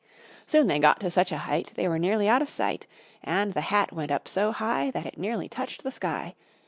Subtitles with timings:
[0.47, 2.87] Soon they got to such a height, They were nearly out of sight.
[3.23, 6.33] And the hat went up so high, That it nearly touched the sky.